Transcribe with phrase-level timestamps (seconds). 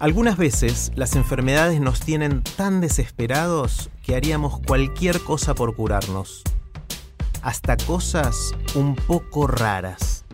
[0.00, 6.42] Algunas veces las enfermedades nos tienen tan desesperados que haríamos cualquier cosa por curarnos.
[7.42, 10.24] Hasta cosas un poco raras.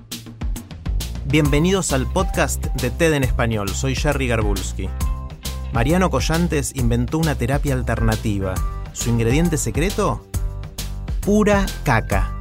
[1.27, 4.89] Bienvenidos al podcast de TED en español, soy Jerry Garbulski.
[5.73, 8.55] Mariano Collantes inventó una terapia alternativa.
[8.93, 10.25] ¿Su ingrediente secreto?
[11.23, 12.36] Pura caca.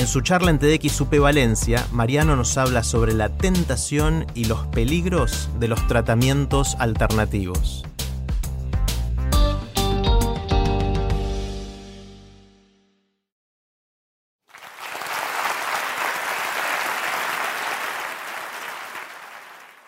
[0.00, 4.66] En su charla en TEDx UP Valencia, Mariano nos habla sobre la tentación y los
[4.68, 7.84] peligros de los tratamientos alternativos.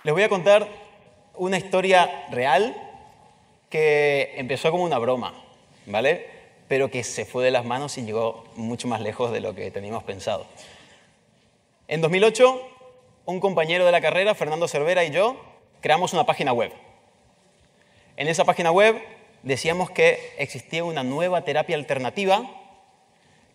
[0.05, 0.69] Les voy a contar
[1.37, 2.77] una historia real
[3.71, 5.33] que empezó como una broma,
[5.87, 6.42] ¿vale?
[6.73, 9.71] Pero que se fue de las manos y llegó mucho más lejos de lo que
[9.71, 10.47] teníamos pensado.
[11.87, 12.63] En 2008,
[13.27, 15.37] un compañero de la carrera, Fernando Cervera y yo,
[15.83, 16.73] creamos una página web.
[18.17, 18.99] En esa página web
[19.43, 22.43] decíamos que existía una nueva terapia alternativa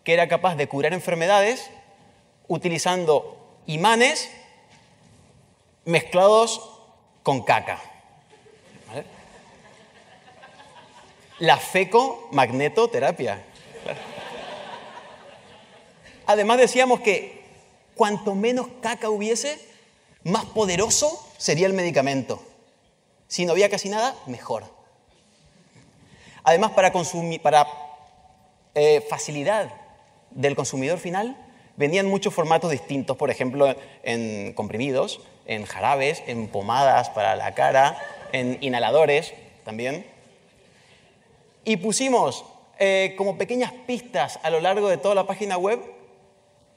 [0.03, 1.71] que era capaz de curar enfermedades
[2.47, 4.29] utilizando imanes
[5.85, 6.61] mezclados
[7.23, 7.81] con caca.
[8.87, 9.17] ¿Vale?
[11.39, 13.43] La fecomagnetoterapia.
[16.25, 17.43] Además decíamos que
[17.95, 19.59] cuanto menos caca hubiese,
[20.23, 22.41] más poderoso sería el medicamento.
[23.27, 24.65] Si no había casi nada, mejor.
[26.43, 26.91] Además, para,
[27.43, 27.67] para
[28.73, 29.69] eh, facilidad
[30.31, 31.37] del consumidor final,
[31.75, 38.01] venían muchos formatos distintos, por ejemplo, en comprimidos, en jarabes, en pomadas para la cara,
[38.31, 39.33] en inhaladores
[39.63, 40.05] también.
[41.67, 42.45] Y pusimos
[42.79, 45.81] eh, como pequeñas pistas a lo largo de toda la página web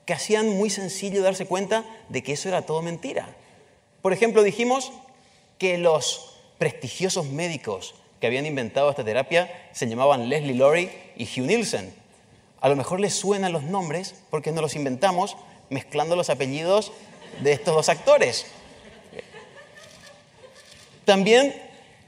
[0.05, 3.37] que hacían muy sencillo darse cuenta de que eso era todo mentira.
[4.03, 4.91] Por ejemplo, dijimos
[5.59, 11.47] que los prestigiosos médicos que habían inventado esta terapia se llamaban Leslie Laurie y Hugh
[11.47, 11.95] Nielsen.
[12.61, 15.37] A lo mejor les suenan los nombres porque no los inventamos
[15.69, 16.91] mezclando los apellidos
[17.45, 18.45] de estos dos actores.
[21.05, 21.55] También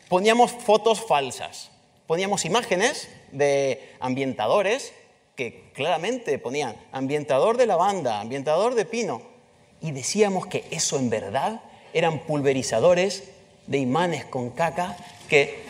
[0.08, 1.71] poníamos fotos falsas,
[2.06, 4.92] poníamos imágenes de ambientadores
[5.36, 9.22] que claramente ponían ambientador de lavanda, ambientador de pino,
[9.80, 13.24] y decíamos que eso en verdad eran pulverizadores
[13.66, 14.96] de imanes con caca
[15.28, 15.62] que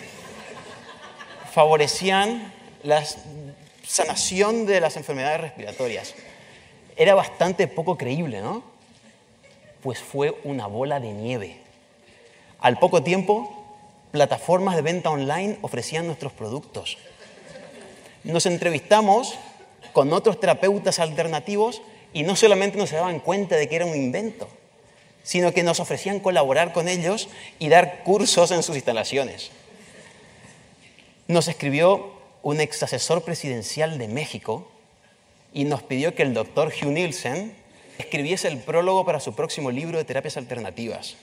[1.52, 3.04] favorecían la
[3.86, 6.14] sanación de las enfermedades respiratorias.
[6.96, 8.62] Era bastante poco creíble, ¿no?
[9.82, 11.56] Pues fue una bola de nieve.
[12.60, 13.61] Al poco tiempo,
[14.12, 16.98] plataformas de venta online ofrecían nuestros productos.
[18.22, 19.34] Nos entrevistamos
[19.92, 24.48] con otros terapeutas alternativos y no solamente nos daban cuenta de que era un invento,
[25.22, 27.28] sino que nos ofrecían colaborar con ellos
[27.58, 29.50] y dar cursos en sus instalaciones.
[31.26, 32.12] Nos escribió
[32.42, 34.68] un ex asesor presidencial de México
[35.54, 37.56] y nos pidió que el doctor Hugh Nielsen
[37.98, 41.16] escribiese el prólogo para su próximo libro de terapias alternativas.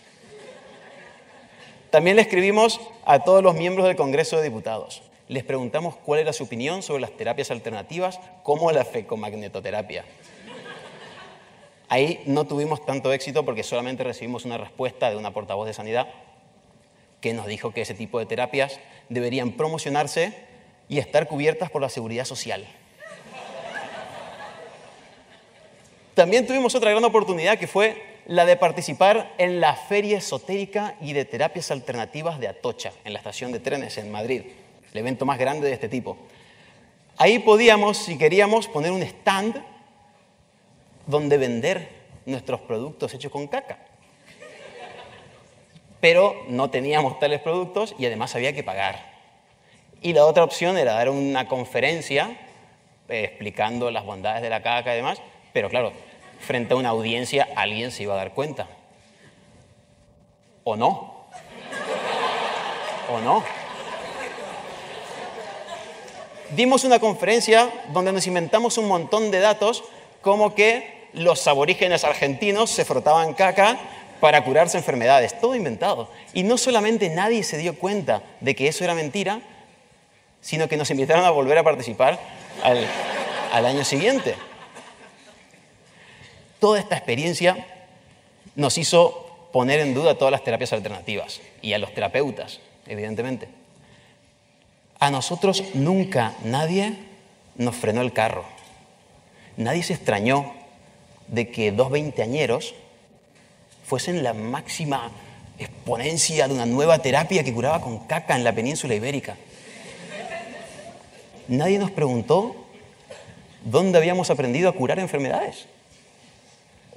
[1.89, 5.01] También le escribimos a todos los miembros del Congreso de Diputados.
[5.27, 10.05] Les preguntamos cuál era su opinión sobre las terapias alternativas como la fecomagnetoterapia.
[11.87, 16.07] Ahí no tuvimos tanto éxito porque solamente recibimos una respuesta de una portavoz de sanidad
[17.21, 18.79] que nos dijo que ese tipo de terapias
[19.09, 20.33] deberían promocionarse
[20.87, 22.67] y estar cubiertas por la seguridad social.
[26.13, 31.13] También tuvimos otra gran oportunidad que fue la de participar en la Feria Esotérica y
[31.13, 34.43] de Terapias Alternativas de Atocha, en la estación de trenes en Madrid,
[34.91, 36.15] el evento más grande de este tipo.
[37.17, 39.63] Ahí podíamos, si queríamos, poner un stand
[41.07, 41.89] donde vender
[42.27, 43.79] nuestros productos hechos con caca.
[45.99, 49.11] Pero no teníamos tales productos y además había que pagar.
[50.03, 52.37] Y la otra opción era dar una conferencia
[53.09, 55.19] eh, explicando las bondades de la caca y demás,
[55.51, 55.93] pero claro,
[56.39, 58.67] frente a una audiencia alguien se iba a dar cuenta.
[60.63, 61.25] ¿O no?
[63.11, 63.43] ¿O no?
[66.55, 69.83] Dimos una conferencia donde nos inventamos un montón de datos
[70.21, 73.79] como que los aborígenes argentinos se frotaban caca
[74.19, 76.09] para curarse enfermedades, todo inventado.
[76.33, 79.41] Y no solamente nadie se dio cuenta de que eso era mentira,
[80.41, 82.19] sino que nos invitaron a volver a participar
[82.63, 82.85] al,
[83.53, 84.35] al año siguiente.
[86.59, 87.65] Toda esta experiencia
[88.55, 93.47] nos hizo poner en duda todas las terapias alternativas y a los terapeutas, evidentemente.
[94.99, 96.93] A nosotros nunca nadie
[97.55, 98.43] nos frenó el carro.
[99.55, 100.53] Nadie se extrañó
[101.27, 102.75] de que dos veinteañeros
[103.85, 105.11] fuesen la máxima
[105.57, 109.37] exponencia de una nueva terapia que curaba con caca en la península ibérica.
[111.47, 112.55] Nadie nos preguntó
[113.63, 115.65] dónde habíamos aprendido a curar enfermedades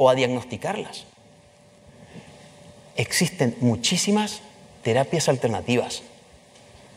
[0.03, 1.05] o a diagnosticarlas.
[2.97, 4.41] Existen muchísimas
[4.83, 6.03] terapias alternativas.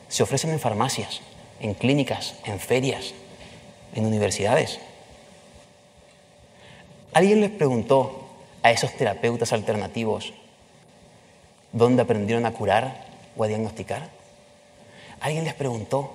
[0.10, 1.22] Se ofrecen en farmacias,
[1.60, 3.13] en clínicas, en ferias,
[3.94, 4.80] en universidades.
[7.13, 8.28] ¿Alguien les preguntó
[8.63, 10.34] a esos terapeutas alternativos
[11.74, 13.06] dónde aprendieron a curar
[13.38, 14.10] o a diagnosticar?
[15.19, 16.12] ¿Alguien les preguntó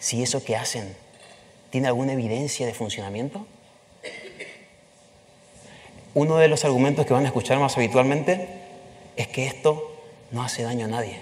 [0.00, 0.96] si eso que hacen
[1.70, 3.46] tiene alguna evidencia de funcionamiento?
[6.14, 8.48] Uno de los argumentos que van a escuchar más habitualmente
[9.16, 9.92] es que esto
[10.30, 11.18] no hace daño a nadie.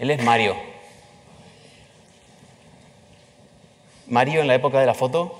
[0.00, 0.56] Él es Mario.
[4.08, 5.38] Mario en la época de la foto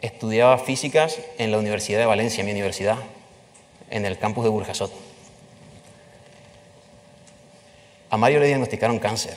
[0.00, 2.98] estudiaba físicas en la Universidad de Valencia, mi universidad,
[3.90, 4.92] en el campus de Burjasot.
[8.10, 9.36] A Mario le diagnosticaron cáncer.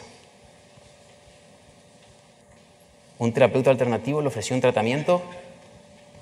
[3.17, 5.21] Un terapeuta alternativo le ofreció un tratamiento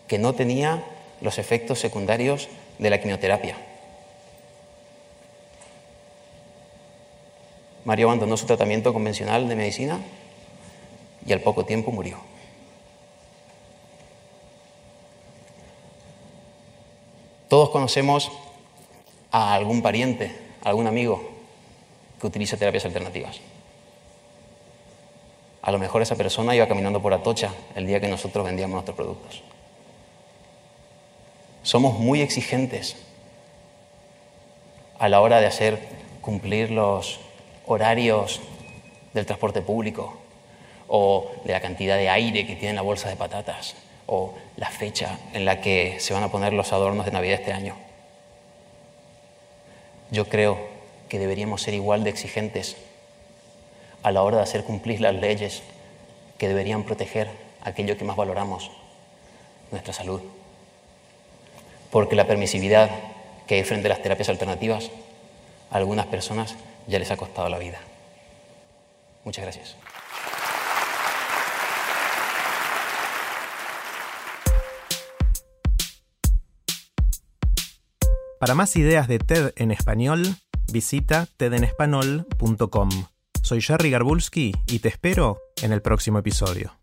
[0.08, 0.84] que no tenía
[1.22, 3.58] los efectos secundarios de la quimioterapia.
[7.86, 10.00] Mario abandonó su tratamiento convencional de medicina
[11.26, 12.18] y al poco tiempo murió.
[17.50, 18.32] Todos conocemos
[19.32, 21.22] a algún pariente, a algún amigo
[22.20, 23.42] que utiliza terapias alternativas.
[25.62, 28.96] A lo mejor esa persona iba caminando por Atocha el día que nosotros vendíamos nuestros
[28.96, 29.44] productos.
[31.63, 32.98] Somos muy exigentes
[35.00, 35.80] a la hora de hacer
[36.21, 37.19] cumplir los
[37.65, 38.42] horarios
[39.13, 40.18] del transporte público
[40.88, 43.75] o de la cantidad de aire que tiene la bolsa de patatas
[44.07, 47.54] o la fecha en la que se van a poner los adornos de Navidad este
[47.54, 47.75] año.
[50.12, 50.57] Yo creo
[51.07, 52.75] que deberíamos ser igual de exigentes
[54.04, 55.63] a la hora de hacer cumplir las leyes
[56.38, 57.30] que deberían proteger
[57.62, 58.69] aquello que más valoramos,
[59.71, 60.21] nuestra salud.
[61.94, 62.90] Porque la permisividad
[63.45, 64.90] que hay frente a las terapias alternativas
[65.69, 66.56] a algunas personas
[66.88, 67.78] ya les ha costado la vida.
[69.24, 69.78] Muchas gracias.
[78.40, 80.36] Para más ideas de TED en español,
[80.72, 82.90] visita tedenespanol.com.
[83.44, 86.82] Soy Jerry Garbulski y te espero en el próximo episodio.